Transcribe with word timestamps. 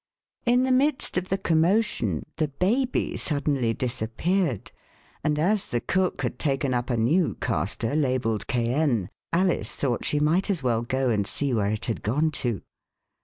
In 0.47 0.63
the 0.63 0.71
midst 0.71 1.15
of 1.15 1.29
the 1.29 1.37
commotion 1.37 2.25
the 2.37 2.47
baby 2.47 3.17
suddenly 3.17 3.71
disappeared, 3.71 4.71
and 5.23 5.37
as 5.37 5.67
the 5.67 5.79
cook 5.79 6.23
had 6.23 6.39
taken 6.39 6.73
up 6.73 6.89
a 6.89 6.97
new 6.97 7.35
caster 7.35 7.95
labelled 7.95 8.47
"cayenne" 8.47 9.11
Alice 9.31 9.75
thought 9.75 10.03
she 10.03 10.19
might 10.19 10.49
as 10.49 10.63
well 10.63 10.81
go 10.81 11.09
and 11.11 11.27
see 11.27 11.53
where 11.53 11.69
it 11.69 11.85
had 11.85 12.01
gone 12.01 12.31
to. 12.31 12.61